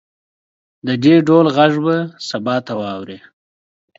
[0.87, 1.95] د دې ډول غږ به
[2.29, 3.19] سبا ته واورئ